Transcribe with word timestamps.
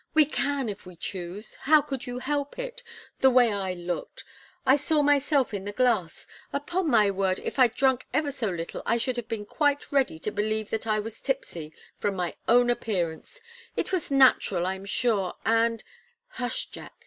We 0.15 0.25
can, 0.25 0.67
if 0.67 0.87
we 0.87 0.95
choose. 0.95 1.53
How 1.53 1.79
could 1.83 2.07
you 2.07 2.17
help 2.17 2.57
it 2.57 2.81
the 3.19 3.29
way 3.29 3.53
I 3.53 3.73
looked! 3.75 4.23
I 4.65 4.75
saw 4.75 5.03
myself 5.03 5.53
in 5.53 5.63
the 5.63 5.71
glass. 5.71 6.25
Upon 6.51 6.89
my 6.89 7.11
word, 7.11 7.39
if 7.43 7.59
I'd 7.59 7.75
drunk 7.75 8.07
ever 8.11 8.31
so 8.31 8.47
little, 8.47 8.81
I 8.83 8.97
should 8.97 9.15
have 9.15 9.27
been 9.27 9.45
quite 9.45 9.91
ready 9.91 10.17
to 10.17 10.31
believe 10.31 10.71
that 10.71 10.87
I 10.87 10.99
was 10.99 11.21
tipsy, 11.21 11.71
from 11.99 12.15
my 12.15 12.33
own 12.47 12.71
appearance 12.71 13.41
it 13.77 13.91
was 13.91 14.09
natural, 14.09 14.65
I'm 14.65 14.85
sure, 14.85 15.35
and" 15.45 15.83
"Hush, 16.29 16.65
Jack!" 16.71 16.93